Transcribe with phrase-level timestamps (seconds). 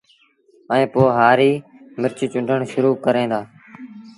[0.73, 1.63] ائيٚݩ پو هآريٚ
[2.01, 3.39] مرچ چُونڊڻ شرو ڪين دآ